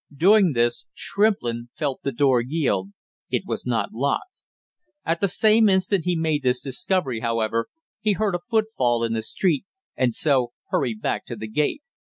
[0.17, 2.89] Doing this, Shrimplin felt the door yield,
[3.29, 4.41] it was not locked;
[5.05, 7.67] at the same instant he made this discovery, however,
[7.99, 9.63] he heard a footfall in the street
[9.95, 11.83] and so, hurried back to the gate.